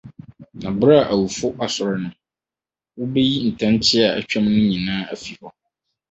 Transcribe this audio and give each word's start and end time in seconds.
Na 0.61 0.69
bere 0.77 0.97
a 1.01 1.05
awufo 1.13 1.47
asɔre 1.65 1.95
no, 2.03 2.09
wobeyi 2.97 3.35
ntɛnkyea 3.51 4.07
a 4.11 4.15
atwam 4.19 4.45
no 4.53 4.59
nyinaa 4.69 5.03
afi 5.13 5.31
hɔ. 5.39 5.47